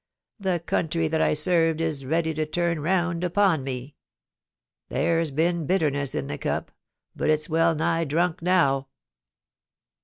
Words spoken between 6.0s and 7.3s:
in the cup, but